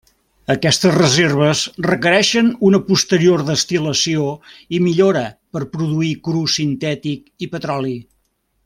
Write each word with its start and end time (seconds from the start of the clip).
Aquestes 0.51 0.93
reserves 0.93 1.61
requereixen 1.87 2.49
una 2.69 2.79
posterior 2.87 3.45
destil·lació 3.51 4.25
i 4.77 4.81
millora 4.87 5.25
per 5.57 5.65
produir 5.77 6.11
cru 6.31 6.43
sintètic 6.59 7.47
i 7.49 7.53
petroli. 7.55 7.97